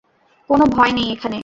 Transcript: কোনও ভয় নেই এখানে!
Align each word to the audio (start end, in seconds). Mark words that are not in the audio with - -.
কোনও 0.49 0.65
ভয় 0.75 0.91
নেই 0.97 1.07
এখানে! 1.15 1.37